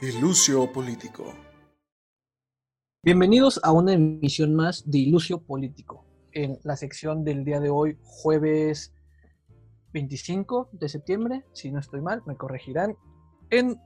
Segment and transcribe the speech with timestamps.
[0.00, 1.34] Ilucio Político.
[3.02, 7.98] Bienvenidos a una emisión más de Ilucio Político, en la sección del día de hoy,
[8.04, 8.94] jueves
[9.92, 12.96] 25 de septiembre, si no estoy mal, me corregirán,
[13.50, 13.76] en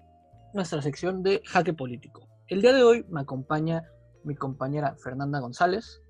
[0.53, 2.29] nuestra sección de Jaque Político.
[2.49, 3.83] El día de hoy me acompaña
[4.23, 6.03] mi compañera Fernanda González.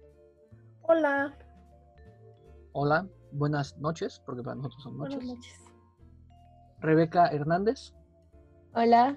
[0.81, 1.39] Hola.
[2.73, 5.19] Hola, buenas noches, porque para nosotros son noches.
[5.19, 5.61] Buenas noches.
[6.81, 7.95] Rebeca Hernández.
[8.75, 9.17] Hola.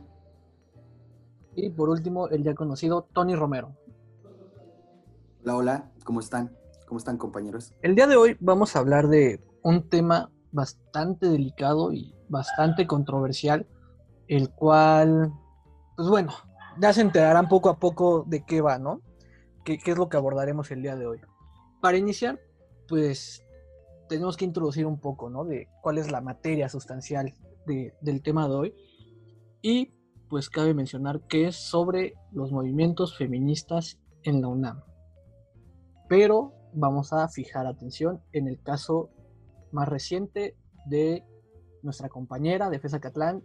[1.55, 3.75] Y por último, el ya conocido Tony Romero.
[5.43, 6.55] Hola, hola, ¿cómo están?
[6.87, 7.73] ¿Cómo están compañeros?
[7.81, 13.65] El día de hoy vamos a hablar de un tema bastante delicado y bastante controversial,
[14.27, 15.31] el cual,
[15.95, 16.33] pues bueno,
[16.79, 19.01] ya se enterarán poco a poco de qué va, ¿no?
[19.63, 21.19] ¿Qué, qué es lo que abordaremos el día de hoy?
[21.81, 22.39] Para iniciar,
[22.87, 23.41] pues
[24.09, 25.45] tenemos que introducir un poco, ¿no?
[25.45, 27.33] De cuál es la materia sustancial
[27.65, 28.73] de, del tema de hoy.
[29.61, 29.93] Y
[30.29, 34.83] pues cabe mencionar que es sobre los movimientos feministas en la UNAM.
[36.09, 39.09] Pero vamos a fijar atención en el caso
[39.71, 41.23] más reciente de
[41.81, 43.43] nuestra compañera de FESA Catlán,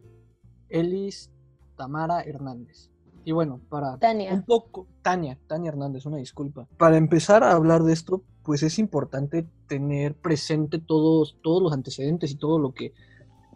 [0.69, 1.31] Elis
[1.77, 2.91] Tamara Hernández.
[3.25, 4.33] Y bueno, para Tania.
[4.33, 6.67] un poco, Tania, Tania Hernández, una disculpa.
[6.79, 12.31] Para empezar a hablar de esto, pues es importante tener presente todos, todos los antecedentes
[12.31, 12.95] y todo lo que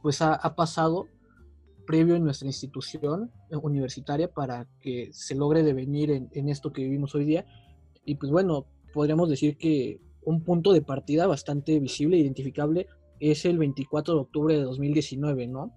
[0.02, 1.06] pues ha, ha pasado
[1.86, 7.14] previo en nuestra institución universitaria para que se logre devenir en, en, esto que vivimos
[7.14, 7.46] hoy día.
[8.04, 12.86] Y pues bueno, podríamos decir que un punto de partida bastante visible identificable
[13.20, 15.72] es el 24 de octubre de 2019, ¿no?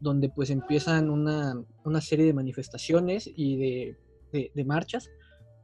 [0.00, 3.96] Donde pues empiezan una, una serie de manifestaciones y de,
[4.32, 5.08] de, de, marchas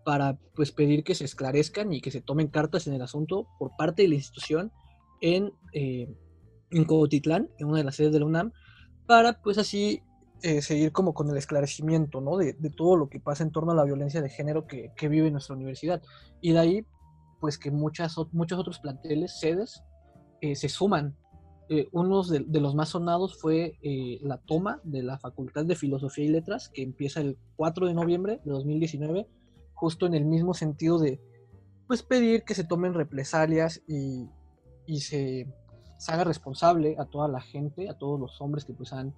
[0.05, 3.77] para pues pedir que se esclarezcan y que se tomen cartas en el asunto por
[3.77, 4.73] parte de la institución
[5.21, 6.09] en, eh,
[6.71, 8.53] en Cotitlán, en una de las sedes de la UNAM,
[9.07, 10.03] para pues así
[10.43, 12.37] eh, seguir como con el esclarecimiento, ¿no?
[12.37, 15.09] De, de, todo lo que pasa en torno a la violencia de género que, que
[15.09, 16.03] vive nuestra universidad.
[16.41, 16.87] Y de ahí,
[17.41, 19.83] pues que muchas, muchos otros planteles, sedes,
[20.41, 21.17] eh, se suman.
[21.69, 25.77] Eh, uno de, de, los más sonados fue eh, la toma de la Facultad de
[25.77, 29.29] Filosofía y Letras, que empieza el 4 de noviembre de 2019,
[29.73, 31.21] justo en el mismo sentido de,
[31.87, 34.29] pues pedir que se tomen represalias y,
[34.87, 35.47] y se,
[36.03, 39.15] se haga responsable a toda la gente, a todos los hombres que pues han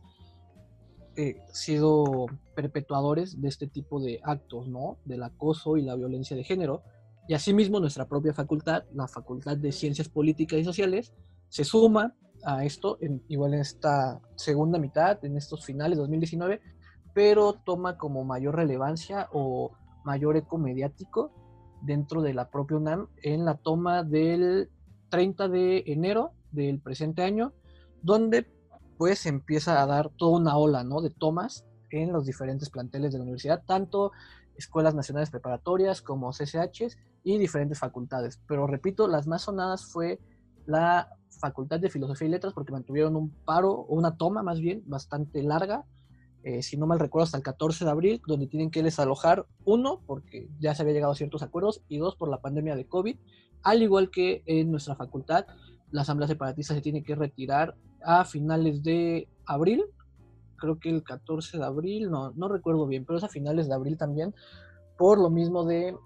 [1.16, 4.98] eh, sido perpetuadores de este tipo de actos, ¿no?
[5.06, 6.82] Del acoso y la violencia de género.
[7.26, 11.14] Y asimismo nuestra propia facultad, la Facultad de Ciencias Políticas y Sociales,
[11.48, 12.14] se suma
[12.44, 16.60] a esto, en, igual en esta segunda mitad, en estos finales de 2019,
[17.14, 19.72] pero toma como mayor relevancia o
[20.04, 21.32] mayor eco mediático
[21.80, 24.68] dentro de la propia UNAM en la toma del
[25.08, 27.52] 30 de enero del presente año,
[28.02, 28.46] donde
[28.96, 31.00] pues empieza a dar toda una ola ¿no?
[31.00, 34.12] de tomas en los diferentes planteles de la universidad, tanto
[34.56, 38.40] escuelas nacionales preparatorias como CCHs y diferentes facultades.
[38.46, 40.20] Pero repito, las más sonadas fue
[40.66, 41.08] la
[41.40, 45.42] Facultad de Filosofía y Letras porque mantuvieron un paro, o una toma más bien, bastante
[45.42, 45.84] larga,
[46.42, 50.00] eh, si no mal recuerdo, hasta el 14 de abril, donde tienen que desalojar, uno,
[50.06, 53.16] porque ya se había llegado a ciertos acuerdos, y dos, por la pandemia de COVID,
[53.62, 55.46] al igual que en nuestra facultad,
[55.90, 59.84] la Asamblea Separatista se tiene que retirar a finales de abril,
[60.56, 63.74] creo que el 14 de abril, no, no recuerdo bien, pero es a finales de
[63.74, 64.34] abril también,
[64.96, 65.96] por lo mismo de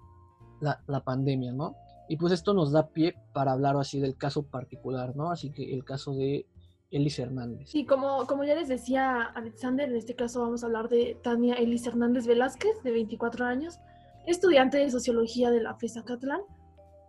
[0.61, 1.75] la, pandemia, ¿no?
[2.07, 5.31] Y pues esto nos da pie para hablar así del caso particular, ¿no?
[5.31, 6.45] Así que el caso de
[6.91, 7.69] Elis Hernández.
[7.69, 11.55] Sí, como, como ya les decía Alexander, en este caso vamos a hablar de Tania
[11.55, 13.79] Elis Hernández Velázquez, de 24 años,
[14.25, 16.41] estudiante de Sociología de la FESA Catlán,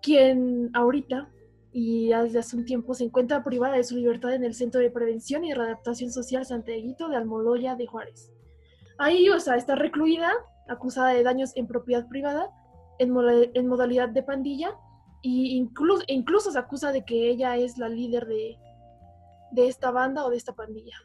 [0.03, 1.31] quien ahorita
[1.73, 4.91] y desde hace un tiempo se encuentra privada de su libertad en el Centro de
[4.91, 8.33] Prevención y Readaptación Social Santiaguito de Almoloya de Juárez.
[8.99, 10.33] Ahí, o sea, está recluida,
[10.69, 12.51] acusada de daños en propiedad privada,
[12.99, 13.13] en,
[13.67, 14.77] modalidad de pandilla,
[15.23, 18.59] y incluso, incluso se acusa de que ella es la líder de,
[19.53, 20.97] de esta banda o de esta pandilla.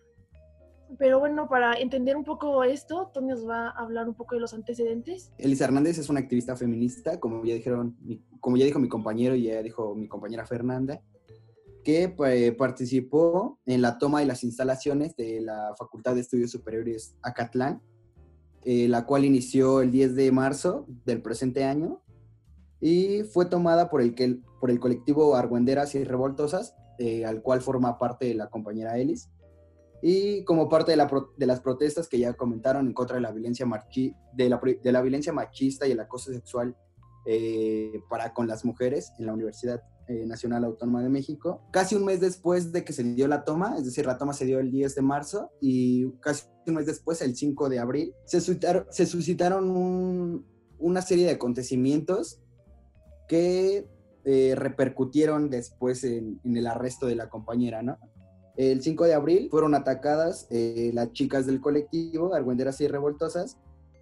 [0.98, 4.42] Pero bueno, para entender un poco esto, Tony nos va a hablar un poco de
[4.42, 5.32] los antecedentes.
[5.38, 7.98] Elisa Hernández es una activista feminista, como ya dijeron,
[8.40, 11.02] como ya dijo mi compañero y ya dijo mi compañera Fernanda,
[11.84, 17.16] que pues, participó en la toma de las instalaciones de la Facultad de Estudios Superiores
[17.22, 17.82] Acatlán,
[18.64, 22.02] eh, la cual inició el 10 de marzo del presente año
[22.82, 27.62] y fue tomada por el, que, por el colectivo Argüenderas y Revoltosas, eh, al cual
[27.62, 29.30] forma parte la compañera Elis,
[30.08, 33.32] y como parte de, la, de, las protestas que ya comentaron en contra de la
[33.32, 36.78] violencia, marchi, de la, violencia machista y el acoso sexual
[37.26, 39.82] eh, para con las mujeres en la universidad.
[40.08, 41.64] eh, Nacional Autónoma de México.
[41.72, 44.46] Casi un mes después de que se dio la toma, es decir, la toma se
[44.46, 49.06] dio el 10 de marzo y casi un mes después, el 5 de abril, se
[49.08, 50.46] suscitaron,
[50.78, 52.44] una serie de acontecimientos
[53.28, 53.90] que
[54.24, 57.98] eh, repercutieron después en, en, el arresto de la compañera, ¿no?
[58.58, 63.58] El 5 de abril fueron atacadas eh, las chicas del colectivo, Argüenderas y Revoltosas,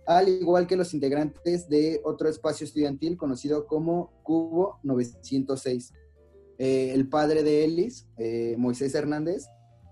[0.06, 5.94] al igual que los integrantes de otro espacio estudiantil conocido como Cubo 906.
[6.60, 9.48] Eh, el padre de Ellis, eh, Moisés Hernández,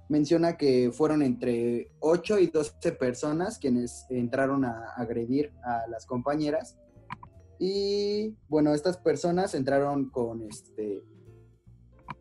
[0.10, 6.78] menciona que fueron entre 8 y 12 personas quienes entraron a agredir a las compañeras.
[7.58, 11.02] Y bueno, estas personas entraron con este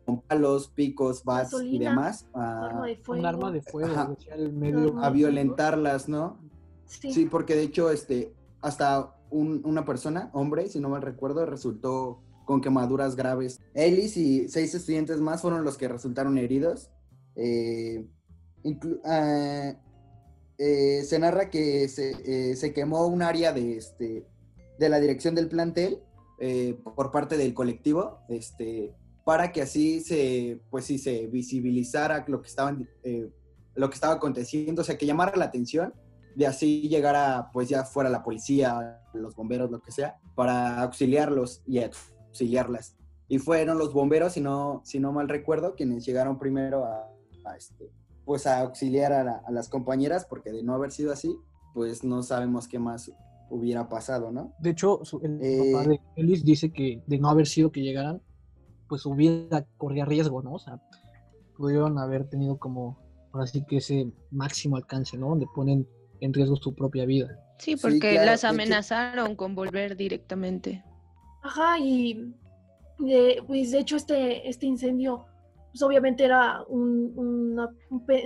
[0.05, 2.27] con palos, picos, bats y demás.
[2.33, 4.15] A, un arma de fuego, Ajá.
[4.35, 6.39] el medio a violentarlas, ¿no?
[6.85, 7.11] Sí.
[7.13, 12.21] Sí, porque de hecho, este, hasta un- una persona, hombre, si no mal recuerdo, resultó
[12.45, 13.59] con quemaduras graves.
[13.73, 16.89] Ellis y seis estudiantes más fueron los que resultaron heridos.
[17.35, 18.05] Eh,
[19.05, 19.73] ah,
[20.57, 22.11] eh, se narra que se,
[22.51, 24.25] eh, se quemó un área de, este,
[24.77, 25.99] de la dirección del plantel
[26.39, 32.41] eh, por parte del colectivo, este, para que así se, pues sí, se visibilizara lo
[32.41, 33.29] que estaban, eh,
[33.75, 35.93] lo que estaba aconteciendo, o sea, que llamara la atención
[36.35, 40.81] de así llegar a, pues ya fuera la policía, los bomberos, lo que sea, para
[40.81, 42.95] auxiliarlos y auxiliarlas.
[43.27, 47.07] Y fueron los bomberos, si no, si no mal recuerdo, quienes llegaron primero a,
[47.45, 47.91] a este,
[48.25, 51.37] pues a auxiliar a, la- a las compañeras, porque de no haber sido así,
[51.73, 53.11] pues no sabemos qué más
[53.49, 54.53] hubiera pasado, ¿no?
[54.59, 58.21] De hecho, el Eh, papá de Ellis dice que de no haber sido que llegaran,
[58.91, 60.51] pues hubiera, corría riesgo, ¿no?
[60.55, 60.77] O sea,
[61.55, 62.99] pudieron haber tenido como,
[63.31, 65.29] ahora sí que ese máximo alcance, ¿no?
[65.29, 65.87] Donde ponen
[66.19, 67.29] en riesgo su propia vida.
[67.57, 70.83] Sí, Sí, porque claro, las hecho- amenazaron con volver directamente.
[71.41, 72.35] Ajá, y
[72.99, 75.25] de, pues de hecho este, este incendio,
[75.71, 77.69] pues obviamente era un- una,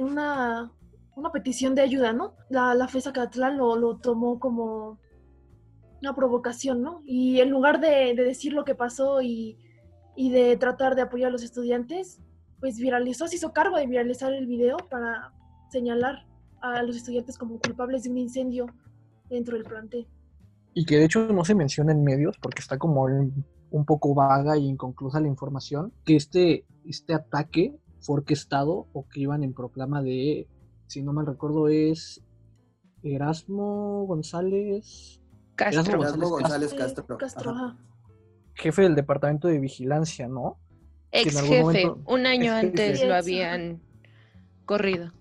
[0.02, 0.72] una,
[1.16, 2.34] una petición de ayuda, ¿no?
[2.50, 4.98] La, la FESA Catlán lo, lo tomó como
[6.02, 7.04] una provocación, ¿no?
[7.06, 9.60] Y en lugar de, de decir lo que pasó y,
[10.16, 12.22] y de tratar de apoyar a los estudiantes,
[12.60, 15.34] pues viralizó, se hizo cargo de viralizar el video para
[15.70, 16.26] señalar
[16.62, 18.68] a los estudiantes como culpables de un incendio
[19.30, 20.08] dentro del plantel.
[20.74, 24.56] Y que de hecho no se menciona en medios porque está como un, poco vaga
[24.56, 30.02] e inconclusa la información, que este, este ataque fue orquestado o que iban en proclama
[30.02, 30.48] de,
[30.88, 32.22] si no mal recuerdo, es
[33.04, 35.22] Erasmo González,
[35.56, 35.82] Castro.
[35.82, 37.18] Erasmo Erasmo González Eh, Castro.
[37.18, 37.66] Castro, Ajá.
[37.66, 37.78] ajá.
[38.56, 40.57] Jefe del departamento de vigilancia, ¿no?
[41.12, 41.62] Ex jefe.
[41.62, 42.60] momento- Un año jefe.
[42.68, 43.81] antes lo habían
[44.66, 45.13] corrido.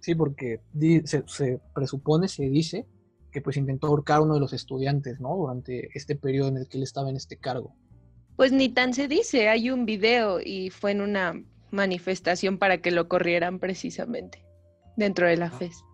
[0.00, 0.60] Sí, porque
[1.04, 2.86] se, se presupone, se dice,
[3.30, 5.36] que pues intentó ahorcar a uno de los estudiantes, ¿no?
[5.36, 7.76] Durante este periodo en el que él estaba en este cargo.
[8.36, 11.34] Pues ni tan se dice, hay un video y fue en una
[11.70, 14.44] manifestación para que lo corrieran precisamente
[14.96, 15.50] dentro de la Ah.
[15.50, 15.84] FES.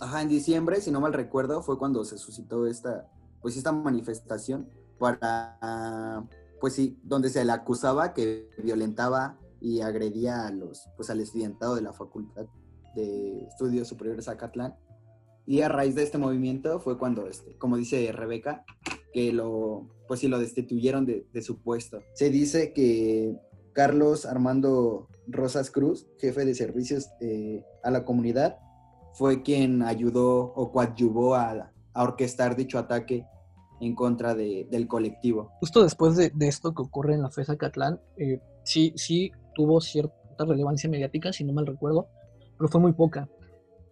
[0.00, 3.06] Ajá, en diciembre, si no mal recuerdo, fue cuando se suscitó esta,
[3.40, 4.68] pues esta manifestación
[4.98, 6.24] para,
[6.60, 11.74] pues sí, donde se le acusaba que violentaba y agredía a los, pues al estudiantado
[11.74, 12.46] de la Facultad
[12.94, 14.74] de Estudios Superiores Acatlán.
[15.46, 18.64] Y a raíz de este movimiento fue cuando, este, como dice Rebeca,
[19.12, 22.00] que lo, pues sí, lo destituyeron de, de su puesto.
[22.14, 23.38] Se dice que
[23.72, 28.58] Carlos Armando Rosas Cruz, jefe de servicios eh, a la comunidad,
[29.14, 33.24] fue quien ayudó o coadyuvó a, a orquestar dicho ataque
[33.80, 35.50] en contra de- del colectivo.
[35.60, 39.80] Justo después de, de esto que ocurre en la FESA Catlán, eh, sí, sí tuvo
[39.80, 40.14] cierta
[40.46, 42.08] relevancia mediática, si no mal recuerdo,
[42.58, 43.28] pero fue muy poca.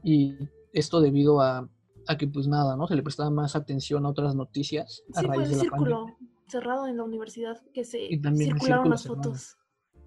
[0.03, 0.37] Y
[0.73, 1.69] esto debido a,
[2.07, 2.87] a que, pues nada, ¿no?
[2.87, 5.71] Se le prestaba más atención a otras noticias a Sí, fue raíz el de la
[5.71, 5.97] pandemia.
[5.99, 9.57] círculo cerrado en la universidad que se Y también circularon las fotos.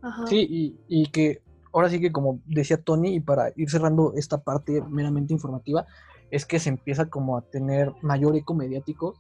[0.02, 0.28] Ajá.
[0.28, 1.42] Sí, y, y que
[1.74, 5.86] ahora sí que como decía Tony, y para ir cerrando esta parte meramente informativa,
[6.30, 9.16] es que se empieza como a tener mayor eco mediático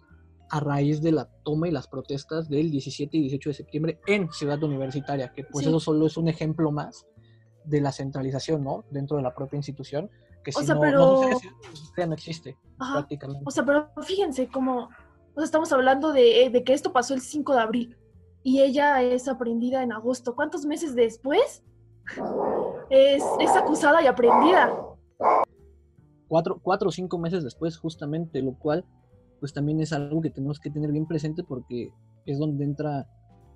[0.50, 4.32] a raíz de la toma y las protestas del 17 y 18 de septiembre en
[4.32, 5.70] Ciudad Universitaria, que pues Sí.
[5.70, 7.06] eso solo es un ejemplo más
[7.66, 8.86] de la centralización, ¿no?
[8.92, 10.10] Dentro de la propia institución,
[10.44, 11.39] que O si sea, no, pero- no
[11.74, 12.94] sucede, no existe Ajá.
[12.94, 13.44] prácticamente.
[13.46, 17.20] O sea, pero fíjense cómo, o sea, estamos hablando de, de que esto pasó el
[17.22, 17.98] 5 de abril
[18.44, 20.34] y ella es aprendida en agosto.
[20.36, 21.63] ¿Cuántos meses después?
[22.89, 24.74] Es, es acusada y aprendida.
[26.30, 28.86] cuatro, cuatro o cinco meses después, justamente, lo cual,
[29.39, 31.91] pues también es algo que tenemos que tener bien presente porque
[32.25, 33.08] es donde entra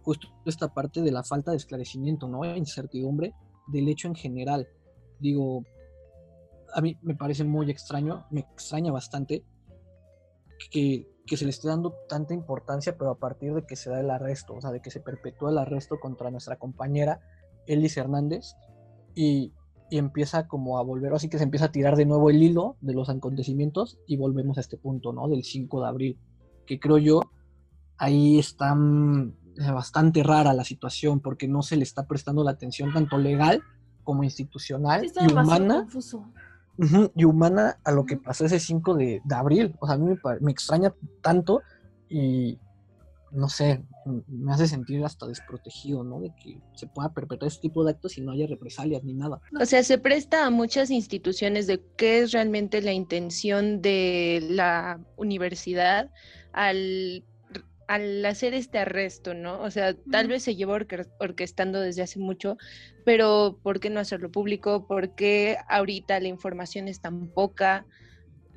[0.03, 2.43] justo esta parte de la falta de esclarecimiento, ¿no?
[2.55, 3.33] Incertidumbre
[3.67, 4.67] del hecho en general.
[5.19, 5.63] Digo,
[6.73, 9.43] a mí me parece muy extraño, me extraña bastante
[10.71, 14.00] que, que se le esté dando tanta importancia, pero a partir de que se da
[14.00, 17.19] el arresto, o sea, de que se perpetúa el arresto contra nuestra compañera
[17.67, 18.55] Elis Hernández
[19.15, 19.53] y,
[19.91, 22.77] y empieza como a volver, así que se empieza a tirar de nuevo el hilo
[22.79, 25.27] de los acontecimientos y volvemos a este punto, ¿no?
[25.27, 26.19] Del 5 de abril,
[26.65, 27.21] que creo yo,
[27.98, 29.33] ahí está mm,
[29.74, 33.62] bastante rara la situación porque no se le está prestando la atención tanto legal
[34.05, 36.25] como institucional está y humana confuso.
[37.13, 39.75] Y humana a lo que pasó ese 5 de, de abril.
[39.81, 41.62] O sea, a mí me, me extraña tanto
[42.10, 42.57] y
[43.31, 43.83] no sé,
[44.27, 46.21] me hace sentir hasta desprotegido, ¿no?
[46.21, 49.39] De que se pueda perpetrar este tipo de actos y no haya represalias ni nada.
[49.59, 55.01] O sea, se presta a muchas instituciones de qué es realmente la intención de la
[55.15, 56.09] universidad
[56.53, 57.25] al,
[57.88, 59.61] al hacer este arresto, ¿no?
[59.61, 62.57] O sea, tal vez se lleva orque- orquestando desde hace mucho,
[63.03, 64.88] pero ¿por qué no hacerlo público?
[64.88, 67.88] ¿Por qué ahorita la información es tan poca?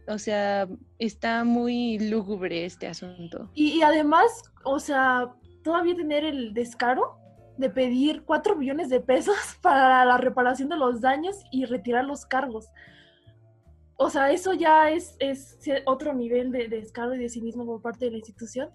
[0.09, 0.69] O sea,
[0.99, 3.51] está muy lúgubre este asunto.
[3.55, 7.19] Y, además, o sea, todavía tener el descaro
[7.57, 12.27] de pedir 4 millones de pesos para la reparación de los daños y retirar los
[12.27, 12.69] cargos.
[13.97, 17.81] O sea, eso ya es, es otro nivel de, de descaro y de cinismo por
[17.81, 18.71] parte de la institución.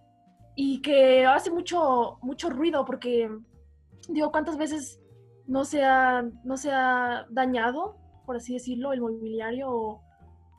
[0.55, 3.29] Y que hace mucho, mucho ruido porque,
[4.07, 4.99] digo, ¿cuántas veces
[5.49, 9.99] no se ha, no se ha dañado, por así decirlo, el mobiliario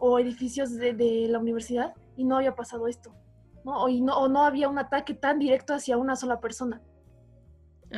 [0.01, 3.13] o edificios de, de la universidad y no había pasado esto?
[3.65, 3.85] ¿no?
[3.85, 6.83] O, y no, o no había un ataque tan directo hacia una sola persona.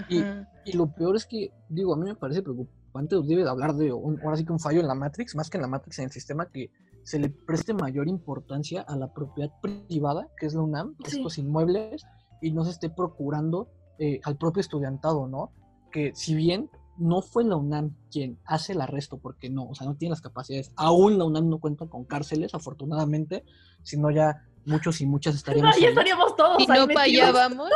[0.09, 0.25] Y-.
[0.65, 3.93] Y lo peor es que, digo, a mí me parece preocupante, debe de hablar de
[3.93, 6.05] un, ahora sí que un fallo en la Matrix, más que en la Matrix en
[6.07, 6.71] el sistema, que
[7.05, 11.17] se le preste mayor importancia a la propiedad privada, que es la UNAM, Sí.
[11.17, 12.05] estos inmuebles,
[12.41, 13.69] y no se esté procurando
[13.99, 15.53] eh, al propio estudiantado, ¿no?
[15.91, 19.87] Que si bien no fue la UNAM quien hace el arresto, porque no, o sea,
[19.87, 23.45] no tiene las capacidades, aún la UNAM no cuenta con cárceles, afortunadamente,
[23.83, 25.89] sino ya muchos y muchas estaríamos ya ahí.
[25.91, 27.71] estaríamos todos Y ahí no para allá vamos.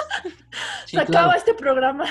[0.87, 1.09] Sí, Se claro.
[1.09, 2.05] acaba este programa.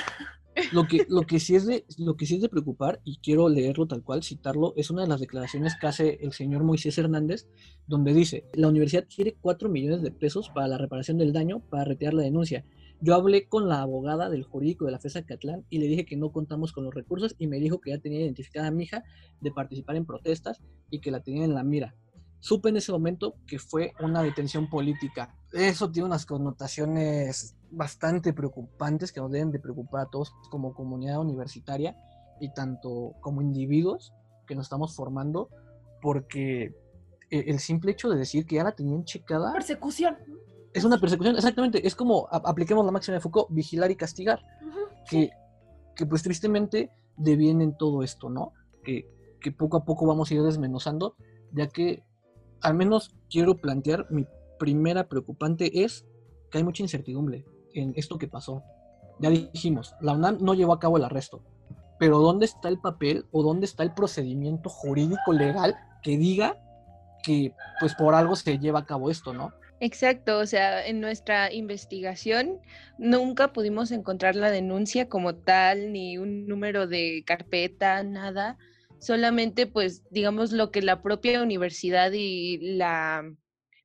[0.72, 3.48] Lo que, lo que sí es de, lo que sí es de preocupar, y quiero
[3.48, 7.46] leerlo tal cual, citarlo, es una de las declaraciones que hace el señor Moisés Hernández,
[7.86, 11.84] donde dice, la universidad quiere 4 millones de pesos para la reparación del daño para
[11.84, 12.64] retirar la denuncia.
[13.00, 16.16] Yo hablé con la abogada del jurídico de la FESA Catlán y le dije que
[16.16, 19.04] no contamos con los recursos y me dijo que ya tenía identificada a mi hija
[19.40, 21.94] de participar en protestas y que la tenía en la mira.
[22.40, 25.34] Supe en ese momento que fue una detención política.
[25.52, 31.20] Eso tiene unas connotaciones bastante preocupantes que nos deben de preocupar a todos como comunidad
[31.20, 31.96] universitaria
[32.40, 34.12] y tanto como individuos
[34.46, 35.50] que nos estamos formando,
[36.00, 36.74] porque
[37.30, 40.16] e- el simple hecho de decir que ya la tenían checada Persecución.
[40.76, 44.40] Es una persecución, exactamente, es como a- apliquemos la máxima de Foucault, vigilar y castigar
[45.08, 45.30] que,
[45.94, 48.52] que pues tristemente devienen todo esto, ¿no?
[48.84, 49.08] Que,
[49.40, 51.16] que poco a poco vamos a ir desmenuzando,
[51.52, 52.02] ya que
[52.60, 54.26] al menos quiero plantear, mi
[54.58, 56.06] primera preocupante es
[56.50, 58.62] que hay mucha incertidumbre en esto que pasó.
[59.18, 61.42] Ya dijimos, la UNAM no llevó a cabo el arresto,
[61.98, 66.58] pero ¿dónde está el papel o dónde está el procedimiento jurídico legal que diga
[67.22, 69.52] que pues por algo se lleva a cabo esto, ¿no?
[69.78, 72.60] Exacto, o sea, en nuestra investigación
[72.98, 78.56] nunca pudimos encontrar la denuncia como tal, ni un número de carpeta, nada.
[78.98, 83.30] Solamente, pues, digamos, lo que la propia universidad y la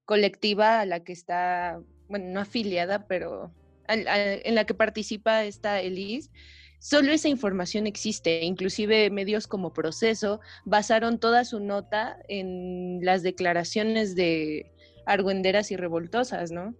[0.05, 3.53] colectiva a la que está, bueno, no afiliada, pero
[3.89, 6.31] en la que participa esta Elis,
[6.79, 8.43] solo esa información existe.
[8.43, 14.71] Inclusive medios como Proceso basaron toda su nota en las declaraciones de
[15.05, 16.75] argüenderas y revoltosas, ¿no?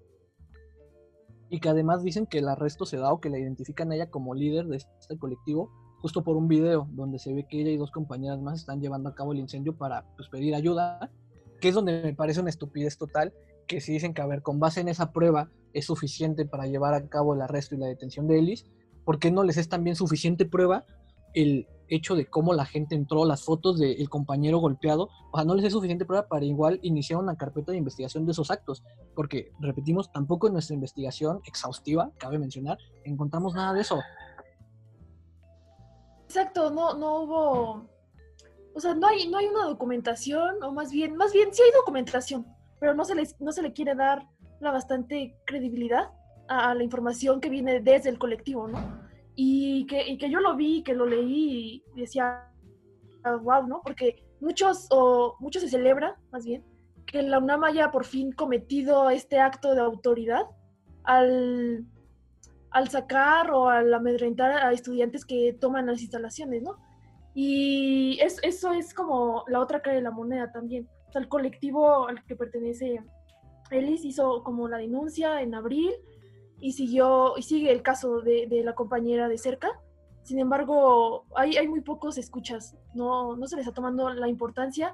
[1.51, 4.09] y que además dicen que el arresto se da o que la identifican a ella
[4.09, 5.69] como líder de este colectivo
[6.01, 9.09] justo por un video donde se ve que ella y dos compañeras más están llevando
[9.09, 11.11] a cabo el incendio para pues, pedir ayuda,
[11.59, 13.33] que es donde me parece una estupidez total,
[13.67, 16.93] que si dicen que a ver, con base en esa prueba es suficiente para llevar
[16.93, 18.65] a cabo el arresto y la detención de Ellis,
[19.05, 20.85] ¿por qué no les es también suficiente prueba
[21.33, 25.55] el hecho de cómo la gente entró, las fotos del compañero golpeado, o sea, no
[25.55, 28.83] les es suficiente prueba para igual iniciar una carpeta de investigación de esos actos,
[29.13, 33.99] porque, repetimos, tampoco en nuestra investigación exhaustiva, cabe mencionar, encontramos nada de eso.
[36.25, 37.89] Exacto, no, no hubo.
[38.73, 41.71] O sea, no hay, no hay una documentación, o más bien, más bien sí hay
[41.75, 42.47] documentación,
[42.79, 44.29] pero no se, les, no se le quiere dar
[44.61, 46.09] la bastante credibilidad
[46.47, 49.00] a, a la información que viene desde el colectivo, ¿no?
[49.43, 52.47] Y que, y que yo lo vi, que lo leí y decía,
[53.23, 53.81] wow, ¿no?
[53.81, 56.63] Porque muchos, o mucho se celebra, más bien,
[57.07, 60.43] que la UNAM haya por fin cometido este acto de autoridad
[61.05, 61.87] al,
[62.69, 66.77] al sacar o al amedrentar a estudiantes que toman las instalaciones, ¿no?
[67.33, 70.87] Y es, eso es como la otra cara de la moneda también.
[71.07, 73.03] O sea, el colectivo al que pertenece
[73.71, 75.93] Ellis hizo como la denuncia en abril
[76.61, 79.67] y siguió y sigue el caso de, de la compañera de cerca.
[80.21, 84.93] Sin embargo, hay, hay muy pocos escuchas, no, no se les está tomando la importancia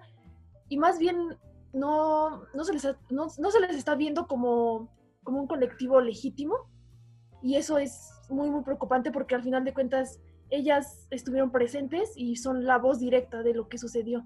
[0.70, 1.38] y más bien
[1.74, 4.90] no, no, se, les, no, no se les está viendo como,
[5.24, 6.56] como un colectivo legítimo
[7.44, 12.38] y eso es muy, muy preocupante porque al final de cuentas ellas estuvieron presentes y
[12.38, 14.26] son la voz directa de lo que sucedió.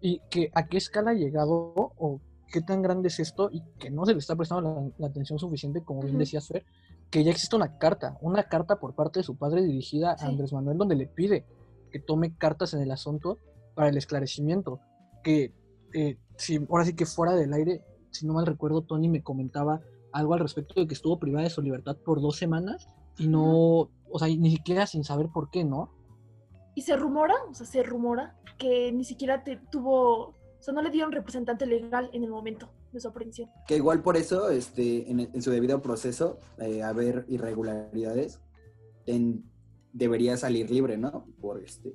[0.00, 2.20] ¿Y que, a qué escala ha llegado o
[2.50, 5.82] qué tan grande es esto y que no se le está prestando la, atención suficiente,
[5.82, 6.64] como bien decía Fer,
[7.10, 10.52] que ya existe una carta, una carta por parte de su padre dirigida a Andrés
[10.52, 11.44] Manuel donde le pide
[11.90, 13.38] que tome cartas en el asunto
[13.74, 14.80] para el esclarecimiento,
[15.22, 15.52] que
[15.92, 19.80] eh, si ahora sí que fuera del aire, si no mal recuerdo, Tony me comentaba
[20.12, 23.90] algo al respecto de que estuvo privada de su libertad por dos semanas y no,
[24.10, 25.90] o sea, ni siquiera sin saber por qué, ¿no?
[26.74, 30.80] Y se rumora, o sea, se rumora que ni siquiera te tuvo, o sea, no
[30.80, 33.50] le dieron representante legal en el momento de su aprehensión.
[33.66, 38.40] Que igual por eso, este, en, su debido proceso, eh, haber irregularidades,
[39.04, 39.44] en,
[39.92, 41.26] debería salir libre, ¿no?
[41.38, 41.94] Por este,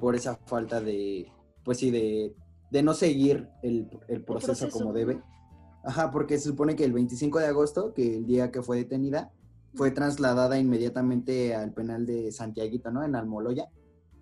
[0.00, 1.30] por esa falta de,
[1.64, 2.34] pues sí, de,
[2.70, 5.20] de no seguir el, el, proceso como debe.
[5.84, 9.34] Ajá, porque se supone que el 25 de agosto, que el día que fue detenida,
[9.74, 13.04] fue trasladada inmediatamente al penal de Santiaguito, ¿no?
[13.04, 13.68] En Almoloya.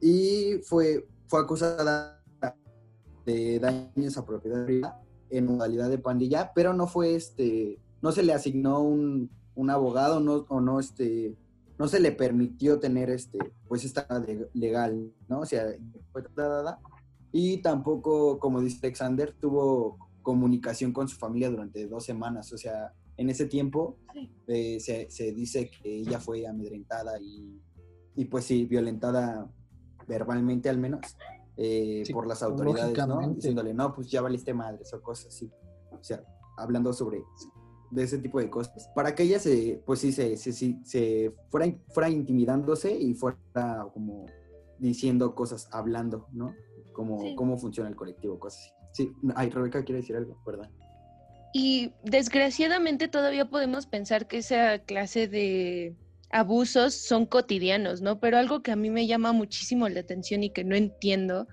[0.01, 2.16] Y fue, fue acusada
[3.27, 8.23] de daños a propiedad privada en modalidad de pandilla, pero no fue este, no se
[8.23, 11.37] le asignó un, un abogado, no, o no este,
[11.79, 14.07] no se le permitió tener este, pues esta
[14.55, 15.41] legal, ¿no?
[15.41, 15.67] O sea,
[16.13, 16.81] fue trasladada
[17.33, 22.53] y tampoco, como dice Alexander, tuvo comunicación con su familia durante dos semanas.
[22.53, 23.99] O sea, en ese tiempo
[24.47, 27.61] eh, se, se, dice que ella fue amedrentada y,
[28.15, 29.51] y, pues sí, violentada
[30.09, 31.01] verbalmente al menos
[31.57, 33.21] eh, por las autoridades, ¿no?
[33.29, 35.51] Diciéndole, no, pues ya valiste madres o cosas así.
[35.93, 36.23] O sea,
[36.57, 37.23] hablando sobre
[37.91, 38.89] de ese tipo de cosas.
[38.95, 43.39] Para que ella se, pues sí, se, se, se fuera, fuera intimidándose y fuera
[43.93, 44.27] como
[44.79, 46.55] diciendo cosas, hablando, ¿no?
[46.93, 48.73] Cómo, cómo funciona el colectivo, cosas así.
[48.93, 50.71] Sí, ay, Rebeca quiere decir algo, ¿verdad?
[51.53, 55.97] Y desgraciadamente todavía podemos pensar que esa clase de
[56.31, 58.21] abusos son cotidianos, ¿no?
[58.21, 61.47] Pero algo que a mí me llama muchísimo la atención y que no entiendo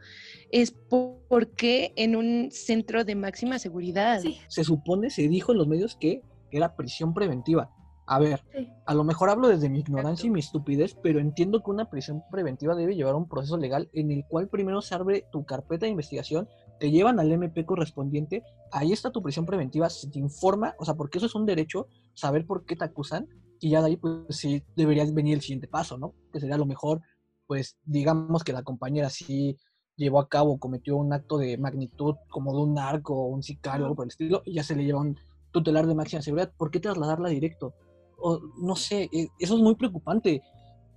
[0.51, 4.21] es por, qué en un centro de máxima seguridad.
[4.47, 7.71] Se supone, se dijo en los medios que era prisión preventiva.
[8.05, 8.43] A ver,
[8.85, 12.21] a lo mejor hablo desde mi ignorancia y mi estupidez, pero entiendo que una prisión
[12.29, 15.91] preventiva debe llevar un proceso legal en el cual primero se abre tu carpeta de
[15.91, 16.47] investigación
[16.79, 20.95] te llevan al MP correspondiente, ahí está tu prisión preventiva, se te informa, o sea,
[20.95, 23.27] porque eso es un derecho, saber por qué te acusan,
[23.63, 26.13] y ya de ahí, pues sí, debería venir el siguiente paso, ¿no?
[26.33, 26.99] Que sería lo mejor,
[27.47, 29.57] pues digamos que la compañera sí
[29.95, 33.83] llevó a cabo, cometió un acto de magnitud como de un narco o un sicario
[33.83, 35.17] o algo por el estilo, y ya se le lleva un
[35.51, 37.73] tutelar de máxima seguridad, ¿por qué trasladarla directo?
[38.17, 40.41] O, no sé, e, eso es muy preocupante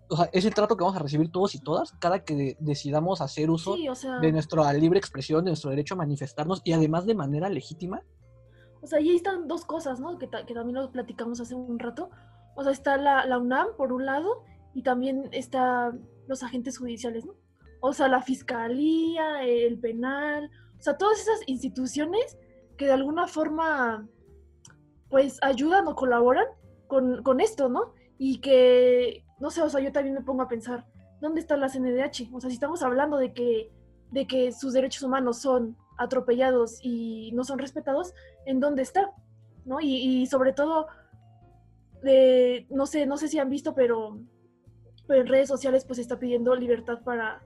[0.09, 3.20] o sea, es el trato que vamos a recibir todos y todas cada que decidamos
[3.20, 7.48] hacer uso de nuestra libre expresión, de nuestro derecho a manifestarnos y además de manera
[7.48, 8.02] legítima.
[8.83, 10.18] O sea, ahí están dos cosas, ¿no?
[10.18, 12.11] Que, que también lo platicamos hace un rato.
[12.56, 14.42] O sea, está la, la, UNAM por un lado
[14.74, 15.92] y también está
[16.26, 17.34] los agentes judiciales, ¿no?
[17.80, 22.36] O sea, la fiscalía, el penal, o sea, todas esas instituciones
[22.76, 24.08] que de alguna forma,
[25.08, 26.46] pues, ayudan o colaboran
[26.86, 27.94] con, con esto, ¿no?
[28.18, 30.86] Y que, no sé, o sea, yo también me pongo a pensar,
[31.20, 32.30] ¿dónde está la CNDH?
[32.32, 33.70] O sea, si estamos hablando de que,
[34.10, 38.14] de que sus derechos humanos son atropellados y no son respetados,
[38.44, 39.10] ¿en dónde está?
[39.64, 39.80] ¿No?
[39.80, 40.86] Y, sobre todo,
[42.02, 44.18] no sé, no sé si han visto, pero,
[45.09, 47.42] en redes sociales pues está pidiendo libertad para,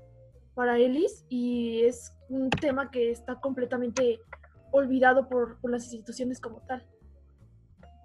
[0.54, 4.18] para Ellis y es un tema que está completamente
[4.72, 6.86] olvidado por, por las instituciones como tal.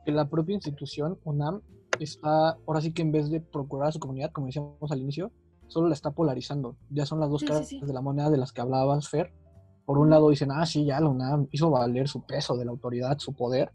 [0.06, 1.62] La propia institución, UNAM,
[2.00, 5.32] está, ahora sí que en vez de procurar a su comunidad, como decíamos al inicio,
[5.68, 6.76] solo la está polarizando.
[6.90, 9.34] Ya son las dos caras de la moneda de las que hablabas, Fer.
[9.86, 12.72] Por un lado dicen, ah, sí, ya la UNAM hizo valer su peso de la
[12.72, 13.72] autoridad, su poder.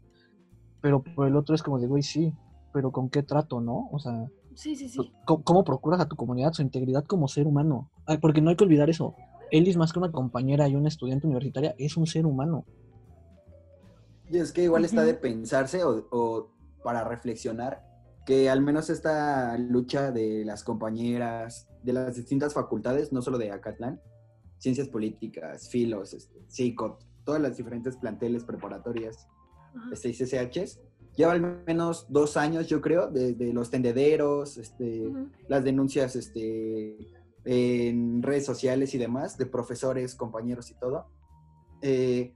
[0.81, 2.33] Pero por el otro es como digo, y sí,
[2.73, 3.89] pero ¿con qué trato, no?
[3.91, 5.11] O sea, sí, sí, sí.
[5.25, 7.89] ¿cómo, procuras a tu comunidad su integridad como ser humano?
[8.21, 9.15] porque no hay que olvidar eso.
[9.51, 12.65] Él es más que una compañera y una estudiante universitaria, es un ser humano.
[14.29, 16.51] Y es que igual está de pensarse o, o
[16.83, 17.85] para reflexionar
[18.25, 23.51] que al menos esta lucha de las compañeras de las distintas facultades, no solo de
[23.51, 23.99] Acatlán,
[24.57, 29.27] ciencias políticas, filos, este, psico, todas las diferentes planteles preparatorias,
[29.91, 30.79] este, CCHs,
[31.15, 35.11] lleva al menos dos años, yo creo, de, los tendederos, este,
[35.47, 36.97] las denuncias este,
[37.45, 41.07] en redes sociales y demás, de profesores, compañeros y todo.
[41.81, 42.33] Eh,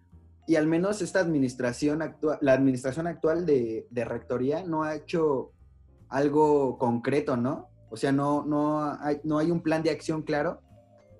[0.48, 5.52] y al menos esta administración actual, la administración actual de, de rectoría no ha hecho
[6.10, 7.70] algo concreto, ¿no?
[7.90, 10.62] O sea, no, no, hay, no hay un plan de acción claro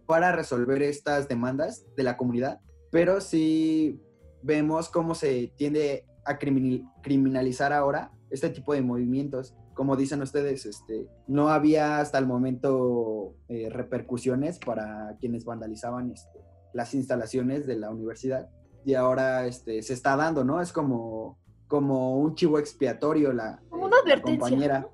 [0.06, 2.60] para resolver estas demandas de la comunidad,
[2.92, 4.00] pero sí
[4.44, 9.56] vemos cómo se tiende a criminalizar ahora este tipo de movimientos.
[9.74, 16.40] Como dicen ustedes, este, no había hasta el momento eh, repercusiones para quienes vandalizaban este,
[16.74, 18.50] las instalaciones de la universidad
[18.86, 20.62] y ahora este, se está dando, ¿no?
[20.62, 24.88] Es como, como un chivo expiatorio la, como una advertencia, compañera.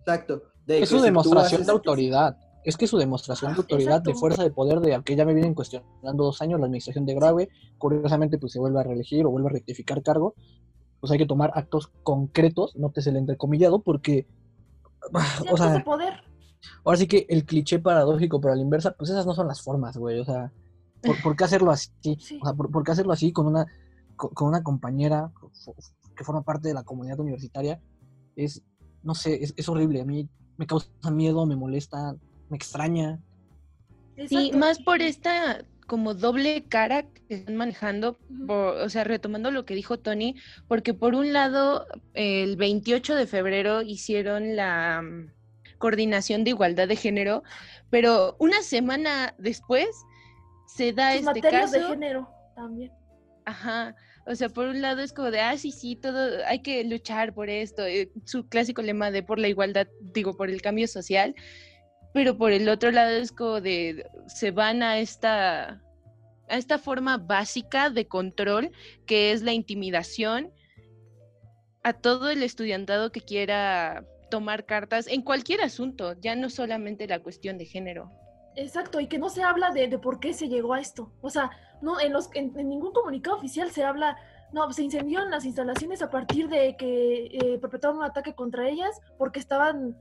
[0.00, 0.42] Exacto.
[0.66, 2.36] es su demostración de autoridad.
[2.64, 5.54] Es que su demostración de autoridad, de fuerza de poder, de que ya me vienen
[5.54, 7.48] cuestionando dos años la administración de Grave,
[7.78, 10.34] curiosamente pues se vuelve a reelegir o vuelve a rectificar cargo,
[11.00, 14.26] pues hay que tomar actos concretos, no te se el entrecomillado, porque...
[15.50, 16.14] o sea, de poder.
[16.84, 19.62] Ahora sí que el cliché paradójico, pero a la inversa, pues esas no son las
[19.62, 20.18] formas, güey.
[20.20, 20.52] O sea,
[21.22, 21.92] ¿por, qué hacerlo así?
[22.40, 23.66] O sea, ¿por, qué hacerlo así con una,
[24.16, 25.30] con, una compañera
[26.16, 27.80] que forma parte de la comunidad universitaria?
[28.36, 28.62] Es,
[29.02, 30.00] no sé, es, horrible.
[30.00, 32.16] A mí me causa miedo, me molesta,
[32.54, 33.18] me extraña.
[34.28, 38.16] Sí, más por esta como doble cara que están manejando,
[38.48, 40.36] o sea, retomando lo que dijo Tony,
[40.68, 45.32] porque por un lado, el 28 de febrero hicieron la mm,
[45.78, 47.42] coordinación de igualdad de género,
[47.90, 49.88] pero una semana después
[50.66, 51.78] se da este caso.
[51.78, 52.92] de género también.
[53.44, 53.96] Ajá.
[54.26, 57.34] O sea, por un lado es como de, ah, sí, sí, todo, hay que luchar
[57.34, 61.34] por esto, eh, su clásico lema de por la igualdad, digo, por el cambio social,
[62.14, 65.82] pero por el otro lado es como de, se van a esta,
[66.48, 68.70] a esta forma básica de control
[69.04, 70.52] que es la intimidación
[71.82, 77.18] a todo el estudiantado que quiera tomar cartas en cualquier asunto, ya no solamente la
[77.18, 78.12] cuestión de género.
[78.54, 81.12] Exacto, y que no se habla de, de por qué se llegó a esto.
[81.20, 81.50] O sea,
[81.82, 84.16] no en, los, en, ningún comunicado oficial se habla,
[84.52, 89.00] no, se incendiaron las instalaciones a partir de que eh, perpetraron un ataque contra ellas
[89.18, 89.96] porque estaban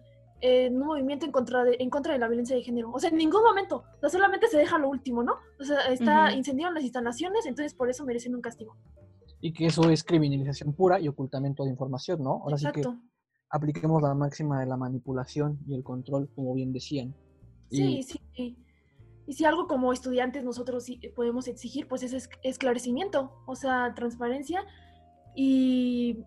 [0.45, 2.91] en un movimiento en contra, de, en contra de la violencia de género.
[2.91, 5.35] O sea, en ningún momento, o solamente se deja lo último, ¿no?
[5.57, 8.75] O sea, está, incendiaron las instalaciones, entonces por eso merecen un castigo.
[9.39, 12.41] Y que eso es criminalización pura y ocultamiento de información, ¿no?
[12.43, 12.91] Ahora Exacto.
[12.91, 13.13] sí que
[13.51, 17.15] apliquemos la máxima de la manipulación y el control, como bien decían.
[17.71, 18.57] Sí, sí.
[19.25, 24.65] Y si algo como estudiantes nosotros podemos exigir, pues es esclarecimiento, o sea, transparencia
[25.35, 26.17] y,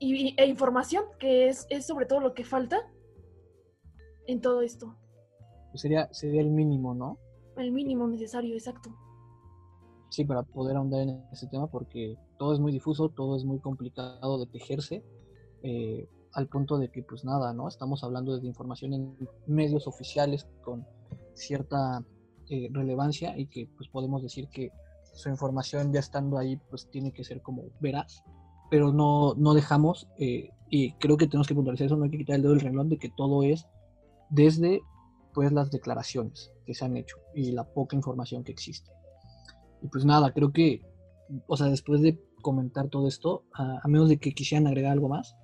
[0.00, 2.80] e información, que es, sobre todo lo que falta
[4.26, 4.96] en todo esto.
[5.70, 7.18] Pues sería, sería el mínimo, ¿no?
[7.56, 8.90] El mínimo necesario, exacto.
[10.10, 13.60] Sí, para poder ahondar en ese tema, porque todo es muy difuso, todo es muy
[13.60, 15.02] complicado de tejerse.
[15.62, 17.68] Eh, al punto de que pues nada, ¿no?
[17.68, 20.86] Estamos hablando de información en medios oficiales con
[21.34, 22.02] cierta
[22.48, 24.70] eh, relevancia y que pues podemos decir que
[25.14, 28.22] su información ya estando ahí pues tiene que ser como veraz,
[28.70, 32.18] pero no, no dejamos, eh, y creo que tenemos que puntualizar eso, no hay que
[32.18, 33.66] quitar el dedo del renglón de que todo es
[34.32, 34.80] desde
[35.34, 38.90] pues las declaraciones que se han hecho y la poca información que existe.
[39.82, 40.82] Y pues nada, creo que,
[41.46, 45.36] o sea, después de comentar todo esto, a menos de que quisieran agregar algo más,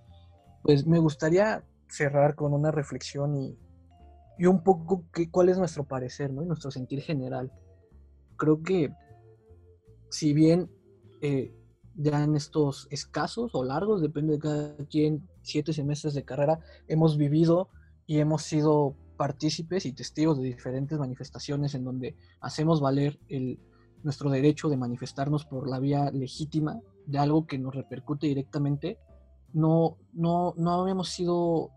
[0.62, 3.58] pues me gustaría cerrar con una reflexión y,
[4.38, 6.42] y un poco que, cuál es nuestro parecer, ¿no?
[6.42, 7.52] Y nuestro sentir general.
[8.36, 8.92] Creo que
[10.10, 10.70] si bien
[11.20, 11.54] eh,
[11.94, 17.16] ya en estos escasos o largos, depende de cada quien, siete semestres de carrera, hemos
[17.16, 17.68] vivido
[18.08, 23.60] y hemos sido partícipes y testigos de diferentes manifestaciones en donde hacemos valer el,
[24.02, 28.98] nuestro derecho de manifestarnos por la vía legítima de algo que nos repercute directamente
[29.52, 31.70] no, no, no habíamos sido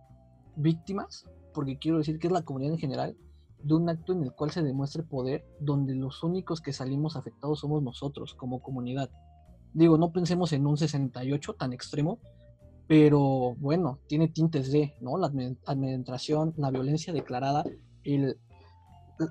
[0.55, 3.17] víctimas, porque quiero decir que es la comunidad en general,
[3.63, 7.59] de un acto en el cual se demuestre poder, donde los únicos que salimos afectados
[7.59, 9.09] somos nosotros como comunidad.
[9.73, 12.19] Digo, no pensemos en un 68 tan extremo,
[12.91, 15.17] pero bueno, tiene tintes de, ¿no?
[15.17, 15.31] La
[15.65, 17.63] administración, la violencia declarada,
[18.03, 18.37] el,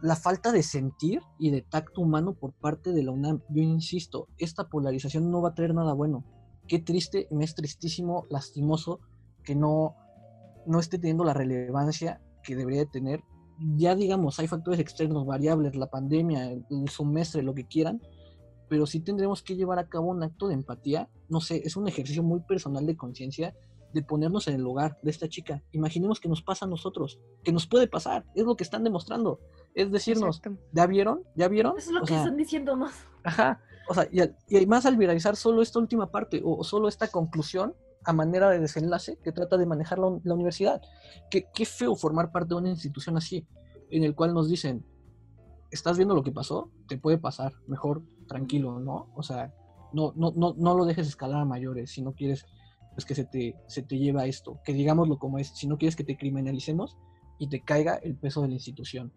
[0.00, 3.42] la falta de sentir y de tacto humano por parte de la UNAM.
[3.50, 6.24] Yo insisto, esta polarización no va a traer nada bueno
[6.68, 9.00] qué triste, me es tristísimo, lastimoso
[9.44, 9.94] que no,
[10.64, 13.22] no esté teniendo la relevancia que debería tener.
[13.76, 18.00] Ya digamos, hay factores externos, variables, la pandemia, el, semestre, lo que quieran,
[18.70, 21.10] pero sí tendremos que llevar a cabo un acto de empatía.
[21.28, 23.52] No sé, es un ejercicio muy personal de conciencia
[23.92, 25.64] de ponernos en el lugar de esta chica.
[25.72, 29.40] Imaginemos que nos pasa a nosotros, que nos puede pasar, es lo que están demostrando.
[29.74, 31.24] Es decirnos, ¿ya vieron?
[31.34, 31.76] ¿Ya vieron?
[31.76, 32.94] Eso es lo que están diciendo más.
[33.24, 34.22] Ajá, o sea, y,
[34.56, 38.60] y más al viralizar solo esta última parte o, solo esta conclusión a manera de
[38.60, 40.80] desenlace que trata de manejar la, universidad.
[41.28, 43.48] Qué, qué feo formar parte de una institución así,
[43.90, 44.86] en el cual nos dicen,
[45.72, 49.10] estás viendo lo que pasó, te puede pasar, mejor tranquilo, ¿no?
[49.16, 49.52] O sea,
[49.92, 52.46] no, no, no, no lo dejes escalar a mayores si no quieres
[52.94, 55.78] pues, que se te, se te lleve a esto, que digámoslo como es, si no
[55.78, 56.96] quieres que te criminalicemos
[57.40, 59.12] y te caiga el peso de la institución.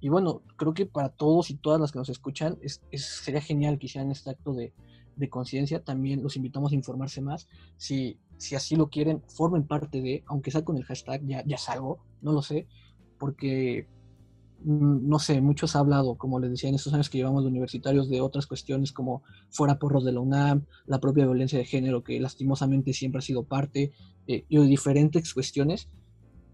[0.00, 3.78] Y bueno, creo que para todos y todas las que nos escuchan es, sería genial
[3.78, 4.72] que hicieran este acto de,
[5.16, 5.84] de conciencia.
[5.84, 7.46] También los invitamos a informarse más.
[7.76, 11.58] Si, si así lo quieren, formen parte de, aunque sea con el hashtag, ya, ya
[11.58, 12.66] salgo, no lo sé,
[13.18, 13.88] porque
[14.64, 18.08] no sé, muchos han hablado, como les decía, en estos años que llevamos de universitarios,
[18.08, 22.20] de otras cuestiones como fuera porros de la UNAM, la propia violencia de género, que
[22.20, 23.92] lastimosamente siempre ha sido parte,
[24.26, 25.88] eh, y diferentes cuestiones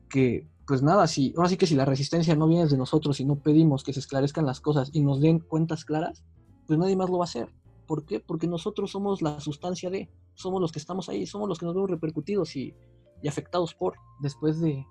[0.09, 3.25] que pues nada, si, ahora sí que si la resistencia no viene de nosotros y
[3.25, 6.25] no pedimos que se esclarezcan las cosas y nos den cuentas claras,
[6.67, 7.49] pues nadie más lo va a hacer.
[7.87, 8.19] ¿Por qué?
[8.19, 11.75] Porque nosotros somos la sustancia de, somos los que estamos ahí, somos los que nos
[11.75, 12.75] vemos repercutidos y,
[13.27, 14.85] afectados por, después de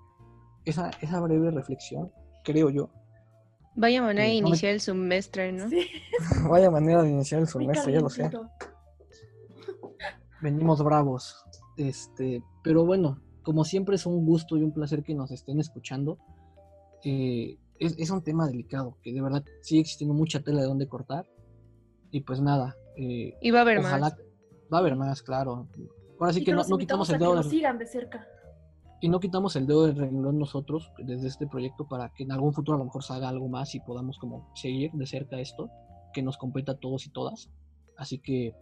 [0.64, 2.10] esa, esa breve reflexión,
[2.42, 2.90] creo yo.
[3.76, 5.66] Vaya manera de iniciar el semestre, ¿no?
[6.48, 8.30] Vaya manera de iniciar el semestre, ya lo sé.
[10.40, 11.44] Venimos bravos.
[11.76, 16.18] Este, pero bueno, como siempre es un gusto y un placer que nos estén escuchando.
[17.04, 21.28] Eh, es, un tema delicado, que de verdad sigue existiendo mucha tela de donde cortar.
[22.10, 22.76] Y pues nada.
[22.96, 24.00] Eh, y va a haber más.
[24.00, 25.68] Va a haber más, claro.
[26.18, 27.36] Ahora sí que, no, quitamos el dedo.
[27.36, 28.26] de, sigan de cerca.
[29.06, 32.52] Y no quitamos el dedo del renglón nosotros desde este proyecto para que en algún
[32.52, 35.70] futuro a lo mejor salga algo más y podamos como seguir de cerca esto
[36.12, 37.48] que nos compete a todos y todas.
[37.96, 38.52] Así que,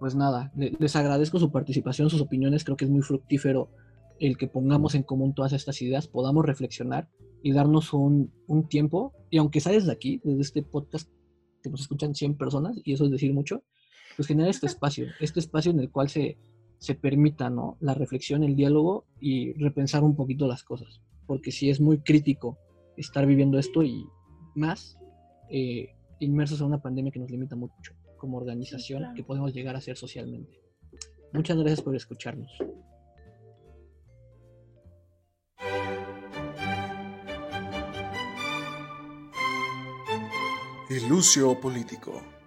[0.00, 3.70] pues nada, les agradezco su participación, sus opiniones, creo que es muy fructífero
[4.18, 7.08] el que pongamos en común todas estas ideas, podamos reflexionar
[7.44, 8.32] y darnos un,
[8.68, 9.14] tiempo.
[9.30, 11.08] Y aunque sales de aquí, desde este podcast,
[11.62, 13.62] que nos escuchan 100 personas, y eso es decir mucho,
[14.16, 16.36] pues generar este espacio, este espacio en el cual se,
[16.78, 17.76] se permita ¿no?
[17.80, 21.00] la reflexión, el diálogo y repensar un poquito las cosas.
[21.26, 22.58] Porque sí es muy crítico
[22.96, 24.06] estar viviendo esto y
[24.54, 24.98] más
[25.50, 29.80] eh, inmersos en una pandemia que nos limita mucho como organización que podemos llegar a
[29.80, 30.60] ser socialmente.
[31.32, 32.50] Muchas gracias por escucharnos.
[40.90, 42.37] Ilusio Político.